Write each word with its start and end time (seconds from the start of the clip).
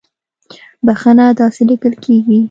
بخښنه 0.85 1.25
داسې 1.39 1.61
ليکل 1.69 1.93
کېږي 2.03 2.39